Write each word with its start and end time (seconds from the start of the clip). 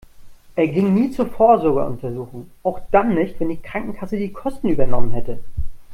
Er 0.55 0.67
ging 0.67 0.95
nie 0.95 1.11
zur 1.11 1.27
Vorsorgeuntersuchung, 1.27 2.49
auch 2.63 2.79
dann 2.89 3.13
nicht, 3.13 3.39
wenn 3.39 3.49
die 3.49 3.57
Krankenkasse 3.61 4.17
die 4.17 4.33
Kosten 4.33 4.69
übernommen 4.69 5.11
hätte. 5.11 5.37